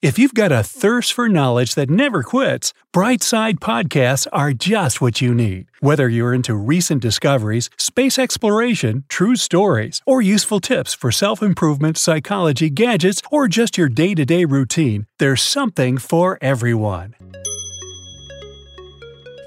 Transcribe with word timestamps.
If 0.00 0.16
you've 0.16 0.34
got 0.34 0.52
a 0.52 0.62
thirst 0.62 1.12
for 1.12 1.28
knowledge 1.28 1.74
that 1.74 1.90
never 1.90 2.22
quits, 2.22 2.72
Brightside 2.94 3.54
Podcasts 3.54 4.28
are 4.32 4.52
just 4.52 5.00
what 5.00 5.20
you 5.20 5.34
need. 5.34 5.66
Whether 5.80 6.08
you're 6.08 6.32
into 6.32 6.54
recent 6.54 7.02
discoveries, 7.02 7.68
space 7.78 8.16
exploration, 8.16 9.02
true 9.08 9.34
stories, 9.34 10.00
or 10.06 10.22
useful 10.22 10.60
tips 10.60 10.94
for 10.94 11.10
self 11.10 11.42
improvement, 11.42 11.98
psychology, 11.98 12.70
gadgets, 12.70 13.20
or 13.32 13.48
just 13.48 13.76
your 13.76 13.88
day 13.88 14.14
to 14.14 14.24
day 14.24 14.44
routine, 14.44 15.08
there's 15.18 15.42
something 15.42 15.98
for 15.98 16.38
everyone. 16.40 17.16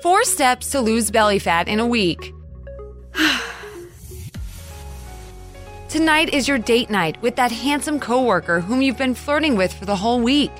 Four 0.02 0.26
steps 0.26 0.70
to 0.72 0.82
lose 0.82 1.12
belly 1.12 1.40
fat 1.40 1.70
in 1.70 1.80
a 1.80 1.88
week. 1.88 2.34
Tonight 5.92 6.34
is 6.34 6.48
your 6.48 6.58
date 6.58 6.90
night 6.90 7.22
with 7.22 7.36
that 7.36 7.52
handsome 7.52 8.00
coworker 8.00 8.62
whom 8.62 8.82
you've 8.82 8.98
been 8.98 9.14
flirting 9.14 9.58
with 9.58 9.74
for 9.74 9.84
the 9.84 9.98
whole 9.98 10.22
week. 10.22 10.52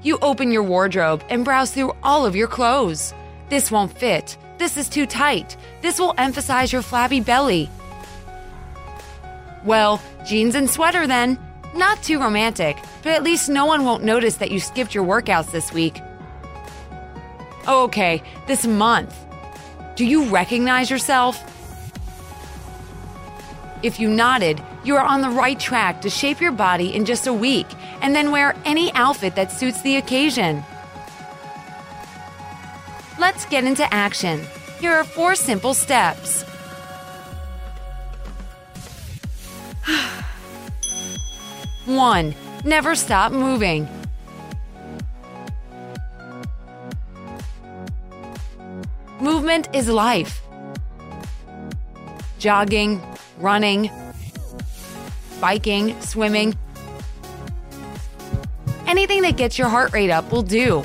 You 0.00 0.18
open 0.22 0.50
your 0.50 0.62
wardrobe 0.62 1.22
and 1.28 1.44
browse 1.44 1.72
through 1.72 1.94
all 2.02 2.24
of 2.24 2.34
your 2.34 2.48
clothes. 2.48 3.12
This 3.50 3.70
won't 3.70 3.92
fit. 3.92 4.38
This 4.56 4.78
is 4.78 4.88
too 4.88 5.04
tight. 5.04 5.58
This 5.82 5.98
will 5.98 6.14
emphasize 6.16 6.72
your 6.72 6.80
flabby 6.80 7.20
belly. 7.20 7.68
Well, 9.62 10.00
jeans 10.24 10.54
and 10.54 10.70
sweater 10.70 11.06
then. 11.06 11.38
Not 11.74 12.02
too 12.02 12.18
romantic, 12.18 12.78
but 13.02 13.12
at 13.12 13.22
least 13.22 13.50
no 13.50 13.66
one 13.66 13.84
won't 13.84 14.04
notice 14.04 14.36
that 14.36 14.50
you 14.50 14.58
skipped 14.58 14.94
your 14.94 15.04
workouts 15.04 15.52
this 15.52 15.70
week. 15.70 16.00
Oh, 17.66 17.84
okay, 17.84 18.22
this 18.46 18.66
month. 18.66 19.14
Do 19.96 20.06
you 20.06 20.24
recognize 20.30 20.90
yourself? 20.90 21.44
If 23.82 23.98
you 23.98 24.10
nodded, 24.10 24.62
you 24.84 24.96
are 24.96 25.04
on 25.04 25.22
the 25.22 25.30
right 25.30 25.58
track 25.58 26.02
to 26.02 26.10
shape 26.10 26.38
your 26.40 26.52
body 26.52 26.94
in 26.94 27.06
just 27.06 27.26
a 27.26 27.32
week 27.32 27.66
and 28.02 28.14
then 28.14 28.30
wear 28.30 28.54
any 28.66 28.92
outfit 28.92 29.34
that 29.36 29.50
suits 29.50 29.80
the 29.80 29.96
occasion. 29.96 30.62
Let's 33.18 33.46
get 33.46 33.64
into 33.64 33.90
action. 33.92 34.42
Here 34.80 34.92
are 34.92 35.04
four 35.04 35.34
simple 35.34 35.72
steps. 35.72 36.42
One, 41.86 42.34
never 42.64 42.94
stop 42.94 43.32
moving. 43.32 43.88
Movement 49.20 49.68
is 49.74 49.88
life. 49.88 50.42
Jogging, 52.38 53.02
running, 53.40 53.90
biking, 55.40 56.00
swimming. 56.00 56.56
Anything 58.86 59.22
that 59.22 59.36
gets 59.36 59.58
your 59.58 59.68
heart 59.68 59.92
rate 59.92 60.10
up 60.10 60.30
will 60.30 60.42
do. 60.42 60.84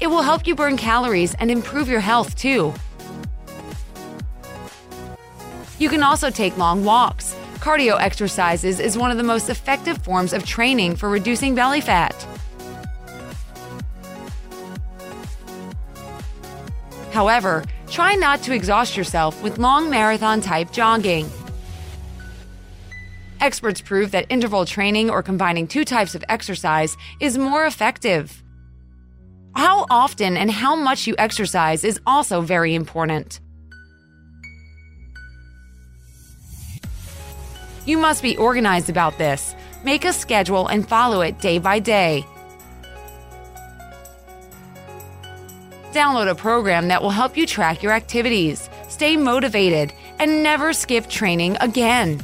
It 0.00 0.08
will 0.08 0.22
help 0.22 0.46
you 0.46 0.54
burn 0.54 0.76
calories 0.76 1.34
and 1.34 1.50
improve 1.50 1.88
your 1.88 2.00
health 2.00 2.36
too. 2.36 2.74
You 5.78 5.88
can 5.88 6.02
also 6.02 6.30
take 6.30 6.56
long 6.56 6.84
walks. 6.84 7.34
Cardio 7.56 8.00
exercises 8.00 8.78
is 8.78 8.96
one 8.96 9.10
of 9.10 9.16
the 9.16 9.22
most 9.22 9.48
effective 9.48 9.98
forms 9.98 10.32
of 10.32 10.44
training 10.44 10.96
for 10.96 11.08
reducing 11.08 11.54
belly 11.54 11.80
fat. 11.80 12.14
However, 17.12 17.64
try 17.90 18.14
not 18.14 18.42
to 18.42 18.52
exhaust 18.52 18.96
yourself 18.96 19.42
with 19.42 19.58
long 19.58 19.90
marathon 19.90 20.40
type 20.40 20.72
jogging. 20.72 21.30
Experts 23.40 23.80
prove 23.80 24.10
that 24.12 24.26
interval 24.28 24.64
training 24.64 25.10
or 25.10 25.22
combining 25.22 25.68
two 25.68 25.84
types 25.84 26.14
of 26.14 26.24
exercise 26.28 26.96
is 27.20 27.36
more 27.38 27.66
effective. 27.66 28.42
How 29.54 29.86
often 29.88 30.36
and 30.36 30.50
how 30.50 30.74
much 30.76 31.06
you 31.06 31.14
exercise 31.18 31.84
is 31.84 32.00
also 32.06 32.40
very 32.40 32.74
important. 32.74 33.40
You 37.86 37.98
must 37.98 38.22
be 38.22 38.36
organized 38.36 38.90
about 38.90 39.16
this. 39.16 39.54
Make 39.84 40.04
a 40.04 40.12
schedule 40.12 40.66
and 40.66 40.88
follow 40.88 41.20
it 41.20 41.40
day 41.40 41.58
by 41.58 41.78
day. 41.78 42.26
Download 45.96 46.28
a 46.28 46.34
program 46.34 46.88
that 46.88 47.00
will 47.00 47.08
help 47.08 47.38
you 47.38 47.46
track 47.46 47.82
your 47.82 47.92
activities, 47.92 48.68
stay 48.86 49.16
motivated, 49.16 49.94
and 50.18 50.42
never 50.42 50.74
skip 50.74 51.08
training 51.08 51.56
again. 51.62 52.20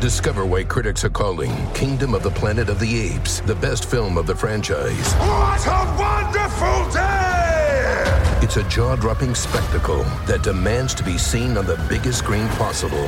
Discover 0.00 0.46
why 0.46 0.64
critics 0.64 1.04
are 1.04 1.10
calling 1.10 1.52
Kingdom 1.74 2.14
of 2.14 2.22
the 2.22 2.30
Planet 2.30 2.70
of 2.70 2.80
the 2.80 2.98
Apes 2.98 3.40
the 3.40 3.56
best 3.56 3.84
film 3.84 4.16
of 4.16 4.26
the 4.26 4.34
franchise. 4.34 5.12
What 5.16 5.66
a 5.66 5.96
wonderful 6.00 6.90
day! 6.90 8.40
It's 8.42 8.56
a 8.56 8.66
jaw 8.70 8.96
dropping 8.96 9.34
spectacle 9.34 10.02
that 10.24 10.42
demands 10.42 10.94
to 10.94 11.02
be 11.02 11.18
seen 11.18 11.58
on 11.58 11.66
the 11.66 11.76
biggest 11.90 12.20
screen 12.20 12.48
possible. 12.56 13.06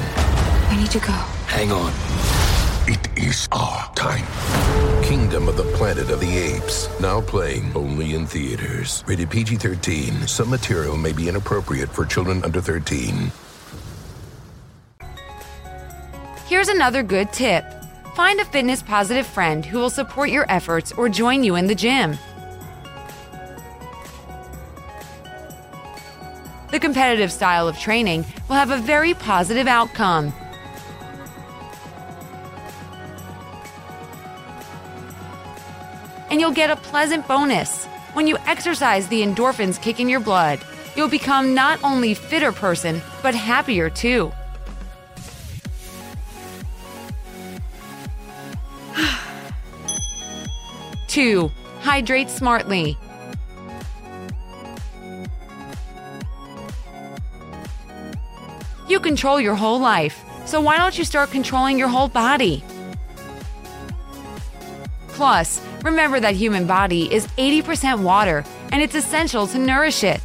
I 0.68 0.76
need 0.78 0.90
to 0.90 0.98
go. 0.98 1.16
Hang 1.48 1.72
on. 1.72 1.90
It 2.86 3.08
is 3.16 3.48
our 3.50 3.90
time. 3.94 4.26
Kingdom 5.06 5.46
of 5.46 5.56
the 5.56 5.62
Planet 5.76 6.10
of 6.10 6.18
the 6.18 6.36
Apes. 6.36 6.88
Now 6.98 7.20
playing 7.20 7.70
only 7.76 8.16
in 8.16 8.26
theaters. 8.26 9.04
Rated 9.06 9.30
PG 9.30 9.54
13. 9.54 10.26
Some 10.26 10.50
material 10.50 10.96
may 10.96 11.12
be 11.12 11.28
inappropriate 11.28 11.88
for 11.88 12.04
children 12.04 12.42
under 12.42 12.60
13. 12.60 13.30
Here's 16.48 16.66
another 16.66 17.04
good 17.04 17.32
tip 17.32 17.64
find 18.16 18.40
a 18.40 18.44
fitness 18.46 18.82
positive 18.82 19.28
friend 19.28 19.64
who 19.64 19.78
will 19.78 19.90
support 19.90 20.30
your 20.30 20.44
efforts 20.50 20.90
or 20.90 21.08
join 21.08 21.44
you 21.44 21.54
in 21.54 21.68
the 21.68 21.74
gym. 21.76 22.18
The 26.72 26.80
competitive 26.80 27.30
style 27.30 27.68
of 27.68 27.78
training 27.78 28.24
will 28.48 28.56
have 28.56 28.72
a 28.72 28.78
very 28.78 29.14
positive 29.14 29.68
outcome. 29.68 30.32
And 36.36 36.40
you'll 36.42 36.52
get 36.52 36.68
a 36.68 36.76
pleasant 36.76 37.26
bonus. 37.26 37.86
When 38.12 38.26
you 38.26 38.36
exercise, 38.44 39.08
the 39.08 39.22
endorphins 39.22 39.80
kick 39.80 40.00
in 40.00 40.08
your 40.10 40.20
blood. 40.20 40.60
You'll 40.94 41.08
become 41.08 41.54
not 41.54 41.82
only 41.82 42.12
fitter 42.12 42.52
person, 42.52 43.00
but 43.22 43.34
happier 43.34 43.88
too. 43.88 44.30
Two, 51.08 51.50
hydrate 51.80 52.28
smartly. 52.28 52.98
You 58.90 59.00
control 59.00 59.40
your 59.40 59.54
whole 59.54 59.80
life, 59.80 60.22
so 60.44 60.60
why 60.60 60.76
don't 60.76 60.98
you 60.98 61.06
start 61.06 61.30
controlling 61.30 61.78
your 61.78 61.88
whole 61.88 62.08
body? 62.08 62.62
Plus, 65.16 65.62
remember 65.82 66.20
that 66.20 66.34
human 66.34 66.66
body 66.66 67.10
is 67.10 67.26
80% 67.38 68.02
water 68.02 68.44
and 68.70 68.82
it's 68.82 68.94
essential 68.94 69.46
to 69.46 69.58
nourish 69.58 70.04
it. 70.04 70.20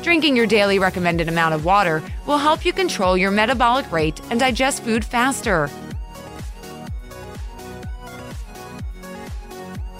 Drinking 0.00 0.36
your 0.36 0.46
daily 0.46 0.78
recommended 0.78 1.28
amount 1.28 1.54
of 1.54 1.64
water 1.64 2.04
will 2.24 2.38
help 2.38 2.64
you 2.64 2.72
control 2.72 3.16
your 3.16 3.32
metabolic 3.32 3.90
rate 3.90 4.20
and 4.30 4.38
digest 4.38 4.84
food 4.84 5.04
faster. 5.04 5.68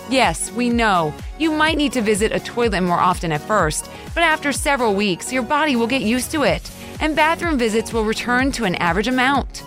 Yes, 0.09 0.53
we 0.53 0.69
know. 0.69 1.13
You 1.37 1.51
might 1.51 1.77
need 1.77 1.93
to 1.95 2.01
visit 2.01 2.31
a 2.31 2.39
toilet 2.39 2.83
more 2.83 3.01
often 3.01 3.33
at 3.33 3.41
first, 3.41 3.91
but 4.15 4.23
after 4.23 4.53
several 4.53 4.95
weeks, 4.95 5.33
your 5.33 5.43
body 5.43 5.75
will 5.75 5.89
get 5.89 6.03
used 6.03 6.31
to 6.31 6.45
it, 6.45 6.71
and 7.01 7.17
bathroom 7.17 7.59
visits 7.59 7.93
will 7.93 8.05
return 8.05 8.53
to 8.53 8.65
an 8.65 8.77
average 8.77 9.09
amount. 9.09 9.65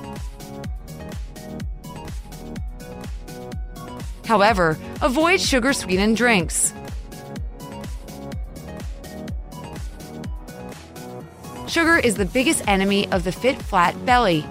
However, 4.33 4.79
avoid 5.03 5.39
sugar 5.39 5.73
sweetened 5.73 6.17
drinks. 6.17 6.73
sugar 11.67 11.99
is 11.99 12.15
the 12.15 12.25
biggest 12.25 12.67
enemy 12.67 13.07
of 13.11 13.25
the 13.25 13.31
fit, 13.31 13.61
flat 13.61 13.93
belly. 14.07 14.41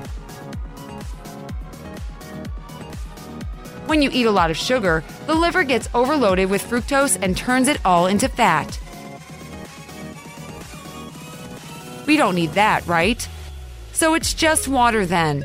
When 3.87 4.03
you 4.03 4.11
eat 4.13 4.27
a 4.27 4.31
lot 4.31 4.53
of 4.53 4.57
sugar, 4.57 5.03
the 5.27 5.35
liver 5.35 5.65
gets 5.65 5.89
overloaded 5.95 6.49
with 6.49 6.63
fructose 6.63 7.19
and 7.21 7.37
turns 7.37 7.67
it 7.67 7.85
all 7.85 8.07
into 8.07 8.29
fat. 8.29 8.79
We 12.07 12.17
don't 12.17 12.37
need 12.37 12.53
that, 12.53 12.87
right? 12.87 13.29
So 13.93 14.15
it's 14.15 14.33
just 14.33 14.69
water 14.69 15.05
then. 15.05 15.45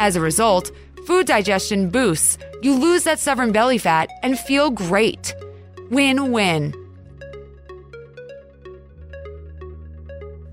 As 0.00 0.16
a 0.16 0.20
result, 0.20 0.72
food 1.08 1.26
digestion 1.26 1.88
boosts, 1.88 2.36
you 2.60 2.74
lose 2.78 3.04
that 3.04 3.18
stubborn 3.18 3.50
belly 3.50 3.78
fat, 3.78 4.10
and 4.22 4.38
feel 4.38 4.70
great. 4.70 5.34
Win 5.88 6.32
win. 6.32 6.74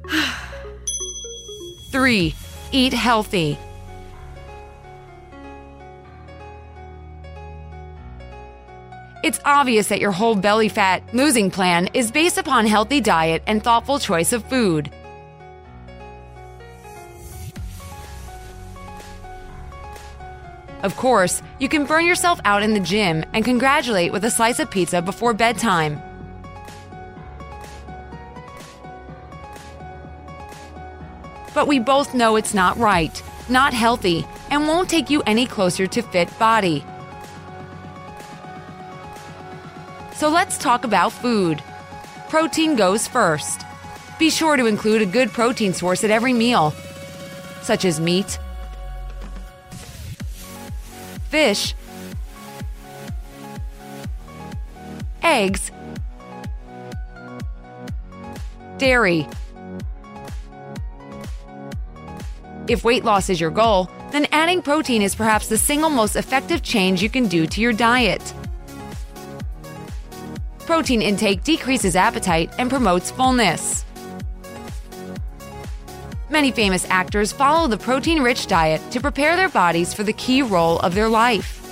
Three, 1.91 2.33
eat 2.71 2.93
healthy. 2.93 3.57
It's 9.25 9.41
obvious 9.43 9.89
that 9.89 9.99
your 9.99 10.13
whole 10.13 10.35
belly 10.35 10.69
fat 10.69 11.03
losing 11.13 11.51
plan 11.51 11.89
is 11.93 12.11
based 12.11 12.37
upon 12.37 12.65
healthy 12.65 13.01
diet 13.01 13.43
and 13.45 13.61
thoughtful 13.61 13.99
choice 13.99 14.31
of 14.31 14.45
food. 14.45 14.89
Of 20.85 20.95
course, 20.97 21.41
you 21.57 21.67
can 21.67 21.85
burn 21.85 22.05
yourself 22.05 22.39
out 22.45 22.61
in 22.61 22.75
the 22.75 22.79
gym 22.79 23.25
and 23.33 23.43
congratulate 23.43 24.11
with 24.11 24.23
a 24.23 24.29
slice 24.29 24.59
of 24.59 24.69
pizza 24.69 25.01
before 25.01 25.33
bedtime. 25.33 25.99
But 31.55 31.67
we 31.67 31.79
both 31.79 32.13
know 32.13 32.35
it's 32.35 32.53
not 32.53 32.77
right, 32.77 33.19
not 33.49 33.73
healthy, 33.73 34.27
and 34.51 34.67
won't 34.67 34.87
take 34.87 35.09
you 35.09 35.23
any 35.25 35.47
closer 35.47 35.87
to 35.87 36.03
fit 36.03 36.29
body. 36.37 36.85
So 40.13 40.29
let's 40.29 40.59
talk 40.59 40.83
about 40.83 41.11
food. 41.11 41.63
Protein 42.29 42.75
goes 42.75 43.07
first. 43.07 43.65
Be 44.19 44.29
sure 44.29 44.55
to 44.55 44.67
include 44.67 45.01
a 45.01 45.07
good 45.07 45.31
protein 45.31 45.73
source 45.73 46.03
at 46.03 46.11
every 46.11 46.33
meal, 46.33 46.75
such 47.63 47.85
as 47.85 47.99
meat, 47.99 48.38
fish, 51.35 51.75
eggs, 55.21 55.69
dairy. 58.77 59.27
If 62.69 62.85
weight 62.85 63.03
loss 63.03 63.29
is 63.29 63.41
your 63.41 63.51
goal, 63.51 63.89
then 64.13 64.27
adding 64.31 64.61
protein 64.61 65.01
is 65.01 65.13
perhaps 65.13 65.49
the 65.49 65.57
single 65.57 65.89
most 65.89 66.15
effective 66.15 66.63
change 66.63 67.03
you 67.03 67.09
can 67.09 67.27
do 67.27 67.45
to 67.47 67.59
your 67.59 67.73
diet. 67.73 68.33
Protein 70.59 71.01
intake 71.01 71.43
decreases 71.43 71.97
appetite 71.97 72.49
and 72.57 72.69
promotes 72.69 73.11
fullness. 73.11 73.83
Many 76.35 76.51
famous 76.51 76.85
actors 76.89 77.31
follow 77.31 77.65
the 77.65 77.77
protein 77.77 78.21
rich 78.21 78.47
diet 78.47 78.81
to 78.91 78.99
prepare 78.99 79.37
their 79.37 79.47
bodies 79.47 79.93
for 79.93 80.03
the 80.03 80.11
key 80.11 80.41
role 80.41 80.79
of 80.79 80.93
their 80.93 81.07
life. 81.07 81.65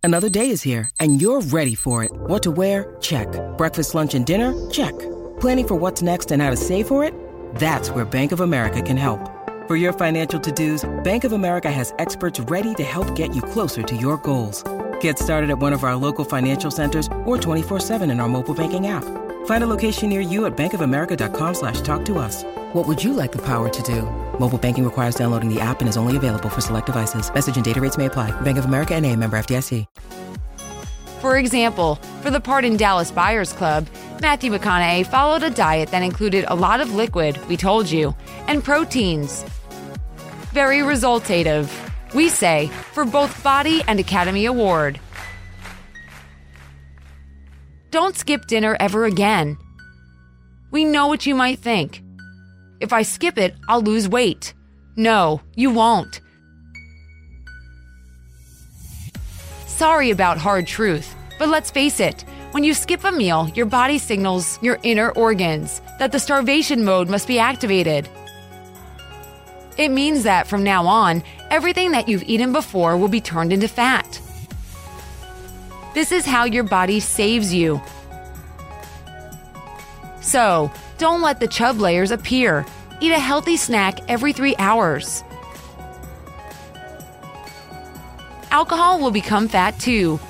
Another 0.00 0.28
day 0.28 0.50
is 0.50 0.62
here, 0.62 0.88
and 1.00 1.20
you're 1.20 1.40
ready 1.40 1.74
for 1.74 2.04
it. 2.04 2.12
What 2.12 2.40
to 2.44 2.52
wear? 2.52 2.96
Check. 3.00 3.26
Breakfast, 3.58 3.92
lunch, 3.92 4.14
and 4.14 4.24
dinner? 4.24 4.54
Check. 4.70 4.96
Planning 5.40 5.66
for 5.66 5.74
what's 5.74 6.02
next 6.02 6.30
and 6.30 6.40
how 6.40 6.50
to 6.50 6.56
save 6.56 6.86
for 6.86 7.02
it? 7.02 7.12
That's 7.56 7.90
where 7.90 8.04
Bank 8.04 8.30
of 8.30 8.38
America 8.38 8.80
can 8.80 8.96
help. 8.96 9.18
For 9.66 9.74
your 9.74 9.92
financial 9.92 10.38
to 10.38 10.52
dos, 10.52 10.88
Bank 11.02 11.24
of 11.24 11.32
America 11.32 11.68
has 11.68 11.92
experts 11.98 12.38
ready 12.48 12.74
to 12.74 12.84
help 12.84 13.16
get 13.16 13.34
you 13.34 13.42
closer 13.42 13.82
to 13.82 13.96
your 13.96 14.18
goals. 14.18 14.62
Get 15.00 15.18
started 15.18 15.50
at 15.50 15.58
one 15.58 15.72
of 15.72 15.82
our 15.82 15.96
local 15.96 16.24
financial 16.24 16.70
centers 16.70 17.08
or 17.24 17.38
24-7 17.38 18.02
in 18.08 18.20
our 18.20 18.28
mobile 18.28 18.54
banking 18.54 18.86
app. 18.86 19.04
Find 19.46 19.64
a 19.64 19.70
location 19.70 20.10
near 20.10 20.20
you 20.20 20.46
at 20.46 20.56
bankofamerica.com 20.56 21.54
slash 21.54 21.80
talk 21.80 22.04
to 22.04 22.18
us. 22.18 22.44
What 22.74 22.88
would 22.88 23.04
you 23.04 23.12
like 23.12 23.30
the 23.30 23.38
power 23.38 23.68
to 23.68 23.82
do? 23.84 24.02
Mobile 24.40 24.58
banking 24.58 24.84
requires 24.84 25.14
downloading 25.14 25.48
the 25.48 25.60
app 25.60 25.80
and 25.80 25.88
is 25.88 25.96
only 25.96 26.16
available 26.16 26.48
for 26.48 26.60
select 26.60 26.86
devices. 26.86 27.32
Message 27.32 27.54
and 27.54 27.64
data 27.64 27.80
rates 27.80 27.96
may 27.96 28.06
apply. 28.06 28.32
Bank 28.40 28.58
of 28.58 28.64
America 28.64 28.96
and 28.96 29.06
a 29.06 29.14
member 29.14 29.38
FDIC. 29.38 29.86
For 31.20 31.36
example, 31.36 32.00
for 32.20 32.32
the 32.32 32.40
part 32.40 32.64
in 32.64 32.76
Dallas 32.76 33.12
Buyers 33.12 33.52
Club, 33.52 33.86
Matthew 34.20 34.50
McConaughey 34.50 35.06
followed 35.06 35.44
a 35.44 35.50
diet 35.50 35.90
that 35.90 36.02
included 36.02 36.46
a 36.48 36.56
lot 36.56 36.80
of 36.80 36.92
liquid, 36.92 37.38
we 37.46 37.56
told 37.56 37.88
you, 37.88 38.12
and 38.48 38.64
proteins. 38.64 39.44
Very 40.52 40.80
resultative, 40.80 41.70
we 42.12 42.28
say, 42.28 42.66
for 42.92 43.04
both 43.04 43.40
body 43.44 43.82
and 43.86 44.00
Academy 44.00 44.46
Award. 44.46 44.98
Don't 47.92 48.16
skip 48.16 48.48
dinner 48.48 48.76
ever 48.80 49.04
again. 49.04 49.58
We 50.72 50.84
know 50.84 51.06
what 51.06 51.24
you 51.24 51.36
might 51.36 51.60
think. 51.60 52.03
If 52.84 52.92
I 52.92 53.00
skip 53.00 53.38
it, 53.38 53.54
I'll 53.66 53.80
lose 53.80 54.10
weight. 54.10 54.52
No, 54.94 55.40
you 55.54 55.70
won't. 55.70 56.20
Sorry 59.66 60.10
about 60.10 60.36
hard 60.36 60.66
truth, 60.66 61.16
but 61.38 61.48
let's 61.48 61.70
face 61.70 61.98
it. 61.98 62.26
When 62.50 62.62
you 62.62 62.74
skip 62.74 63.02
a 63.04 63.10
meal, 63.10 63.50
your 63.54 63.64
body 63.64 63.96
signals 63.96 64.58
your 64.60 64.78
inner 64.82 65.12
organs 65.12 65.80
that 65.98 66.12
the 66.12 66.18
starvation 66.18 66.84
mode 66.84 67.08
must 67.08 67.26
be 67.26 67.38
activated. 67.38 68.06
It 69.78 69.88
means 69.88 70.24
that 70.24 70.46
from 70.46 70.62
now 70.62 70.86
on, 70.86 71.22
everything 71.50 71.92
that 71.92 72.06
you've 72.06 72.24
eaten 72.24 72.52
before 72.52 72.98
will 72.98 73.08
be 73.08 73.22
turned 73.22 73.50
into 73.50 73.66
fat. 73.66 74.20
This 75.94 76.12
is 76.12 76.26
how 76.26 76.44
your 76.44 76.64
body 76.64 77.00
saves 77.00 77.54
you. 77.54 77.80
So, 80.20 80.70
don't 80.98 81.22
let 81.22 81.40
the 81.40 81.48
chub 81.48 81.78
layers 81.78 82.10
appear. 82.10 82.64
Eat 83.00 83.12
a 83.12 83.18
healthy 83.18 83.56
snack 83.56 83.98
every 84.08 84.32
three 84.32 84.54
hours. 84.58 85.22
Alcohol 88.50 89.00
will 89.00 89.10
become 89.10 89.48
fat 89.48 89.78
too. 89.80 90.20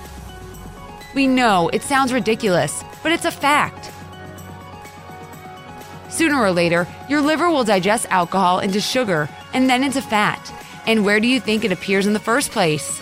We 1.14 1.26
know 1.26 1.68
it 1.68 1.82
sounds 1.82 2.12
ridiculous, 2.12 2.82
but 3.02 3.12
it's 3.12 3.26
a 3.26 3.30
fact. 3.30 3.90
Sooner 6.08 6.40
or 6.40 6.50
later, 6.50 6.86
your 7.08 7.20
liver 7.20 7.50
will 7.50 7.64
digest 7.64 8.06
alcohol 8.08 8.60
into 8.60 8.80
sugar 8.80 9.28
and 9.52 9.68
then 9.68 9.84
into 9.84 10.00
fat. 10.00 10.52
And 10.86 11.04
where 11.04 11.20
do 11.20 11.26
you 11.26 11.40
think 11.40 11.64
it 11.64 11.72
appears 11.72 12.06
in 12.06 12.12
the 12.12 12.18
first 12.18 12.50
place? 12.50 13.00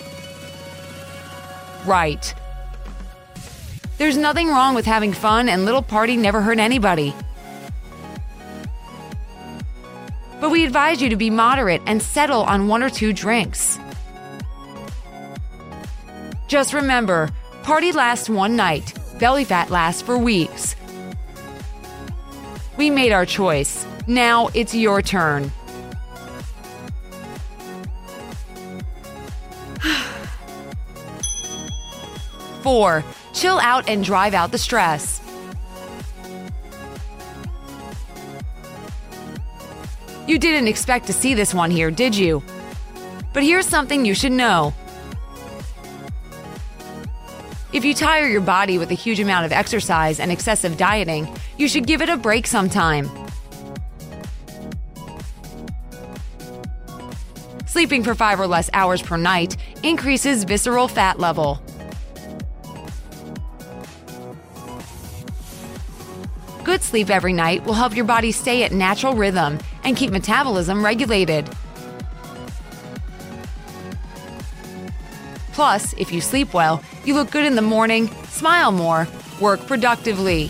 Right. 1.85 2.33
There's 3.97 4.17
nothing 4.17 4.47
wrong 4.49 4.75
with 4.75 4.85
having 4.85 5.13
fun, 5.13 5.47
and 5.47 5.65
little 5.65 5.81
party 5.81 6.17
never 6.17 6.41
hurt 6.41 6.59
anybody. 6.59 7.13
But 10.43 10.51
we 10.51 10.65
advise 10.65 11.01
you 11.01 11.07
to 11.07 11.15
be 11.15 11.29
moderate 11.29 11.81
and 11.85 12.01
settle 12.01 12.41
on 12.41 12.67
one 12.67 12.83
or 12.83 12.89
two 12.89 13.13
drinks. 13.13 13.79
Just 16.49 16.73
remember 16.73 17.29
party 17.63 17.93
lasts 17.93 18.29
one 18.29 18.57
night, 18.57 18.93
belly 19.19 19.45
fat 19.45 19.69
lasts 19.69 20.01
for 20.01 20.17
weeks. 20.17 20.75
We 22.75 22.89
made 22.89 23.13
our 23.13 23.25
choice. 23.25 23.87
Now 24.05 24.49
it's 24.53 24.75
your 24.75 25.01
turn. 25.01 25.49
Four, 32.63 33.05
chill 33.31 33.59
out 33.59 33.87
and 33.87 34.03
drive 34.03 34.33
out 34.33 34.51
the 34.51 34.57
stress. 34.57 35.22
You 40.25 40.39
didn't 40.39 40.69
expect 40.69 41.07
to 41.07 41.13
see 41.13 41.33
this 41.33 41.53
one 41.53 41.69
here, 41.69 41.91
did 41.91 42.15
you? 42.15 42.41
But 43.33 43.43
here's 43.43 43.67
something 43.67 44.05
you 44.05 44.13
should 44.13 44.31
know. 44.31 44.73
If 47.73 47.83
you 47.83 47.93
tire 47.93 48.27
your 48.27 48.39
body 48.39 48.77
with 48.77 48.89
a 48.91 48.93
huge 48.93 49.19
amount 49.19 49.45
of 49.45 49.51
exercise 49.51 50.21
and 50.21 50.31
excessive 50.31 50.77
dieting, 50.77 51.27
you 51.57 51.67
should 51.67 51.87
give 51.87 52.01
it 52.01 52.07
a 52.07 52.15
break 52.15 52.47
sometime. 52.47 53.09
Sleeping 57.65 58.03
for 58.03 58.15
five 58.15 58.39
or 58.39 58.47
less 58.47 58.69
hours 58.71 59.01
per 59.01 59.17
night 59.17 59.57
increases 59.81 60.45
visceral 60.45 60.87
fat 60.87 61.19
level. 61.19 61.61
Good 66.63 66.81
sleep 66.81 67.09
every 67.09 67.33
night 67.33 67.65
will 67.65 67.73
help 67.73 67.93
your 67.93 68.05
body 68.05 68.31
stay 68.31 68.63
at 68.63 68.71
natural 68.71 69.15
rhythm 69.15 69.59
and 69.83 69.97
keep 69.97 70.11
metabolism 70.11 70.83
regulated. 70.83 71.49
Plus, 75.53 75.93
if 75.93 76.11
you 76.11 76.19
sleep 76.19 76.53
well, 76.53 76.83
you 77.05 77.13
look 77.13 77.31
good 77.31 77.45
in 77.45 77.55
the 77.55 77.61
morning, 77.61 78.07
smile 78.27 78.71
more, 78.71 79.07
work 79.39 79.65
productively. 79.67 80.49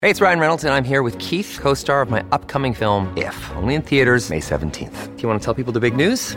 Hey, 0.00 0.10
it's 0.10 0.20
Ryan 0.20 0.38
Reynolds, 0.38 0.64
and 0.64 0.74
I'm 0.74 0.84
here 0.84 1.02
with 1.02 1.18
Keith, 1.18 1.58
co 1.62 1.72
star 1.72 2.02
of 2.02 2.10
my 2.10 2.22
upcoming 2.30 2.74
film, 2.74 3.10
If, 3.16 3.50
only 3.56 3.74
in 3.74 3.80
theaters, 3.80 4.28
May 4.28 4.40
17th. 4.40 5.16
Do 5.16 5.22
you 5.22 5.28
want 5.28 5.40
to 5.40 5.44
tell 5.44 5.54
people 5.54 5.72
the 5.72 5.80
big 5.80 5.96
news? 5.96 6.36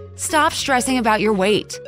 stop 0.21 0.53
stressing 0.53 0.99
about 0.99 1.19
your 1.19 1.33
weight. 1.33 1.79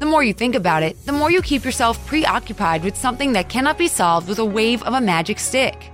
The 0.00 0.06
more 0.06 0.24
you 0.24 0.32
think 0.32 0.56
about 0.56 0.82
it, 0.82 0.96
the 1.06 1.12
more 1.12 1.30
you 1.30 1.40
keep 1.40 1.64
yourself 1.64 2.04
preoccupied 2.06 2.82
with 2.82 2.96
something 2.96 3.32
that 3.34 3.48
cannot 3.48 3.78
be 3.78 3.86
solved 3.86 4.28
with 4.28 4.40
a 4.40 4.44
wave 4.44 4.82
of 4.82 4.94
a 4.94 5.00
magic 5.00 5.38
stick. 5.38 5.90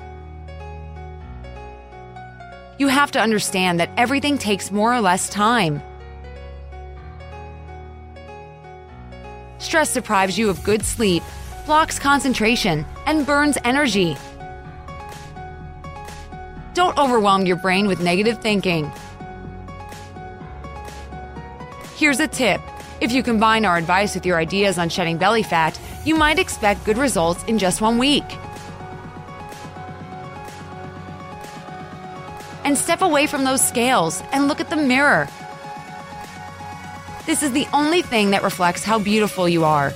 You 2.79 2.89
have 2.89 3.11
to 3.13 3.21
understand 3.21 3.79
that 3.79 3.91
everything 3.99 4.39
takes 4.39 4.71
more 4.71 4.95
or 4.95 5.03
less 5.03 5.29
time. 5.29 5.83
Stress 9.59 9.93
deprives 9.93 10.39
you 10.39 10.49
of 10.49 10.65
good 10.65 10.83
sleep, 10.83 11.23
blocks 11.67 11.99
concentration, 11.99 12.87
and 13.05 13.27
burns 13.27 13.59
energy. 13.65 14.17
Don't 16.73 16.97
overwhelm 16.97 17.45
your 17.45 17.57
brain 17.57 17.87
with 17.87 18.01
negative 18.01 18.41
thinking. 18.41 18.91
Here's 21.97 22.21
a 22.21 22.29
tip 22.29 22.61
if 23.01 23.11
you 23.11 23.23
combine 23.23 23.65
our 23.65 23.79
advice 23.79 24.15
with 24.15 24.27
your 24.27 24.37
ideas 24.37 24.77
on 24.77 24.91
shedding 24.91 25.17
belly 25.17 25.43
fat, 25.43 25.81
you 26.05 26.15
might 26.15 26.39
expect 26.39 26.85
good 26.85 26.99
results 26.99 27.43
in 27.45 27.59
just 27.59 27.81
one 27.81 27.97
week. 27.97 28.25
And 32.65 32.77
step 32.77 33.01
away 33.01 33.27
from 33.27 33.45
those 33.45 33.67
scales 33.67 34.23
and 34.33 34.47
look 34.47 34.61
at 34.61 34.69
the 34.69 34.77
mirror. 34.77 35.27
This 37.25 37.43
is 37.43 37.53
the 37.53 37.67
only 37.73 38.03
thing 38.03 38.33
that 38.33 38.43
reflects 38.43 38.85
how 38.85 38.99
beautiful 38.99 39.49
you 39.49 39.65
are. 39.65 39.95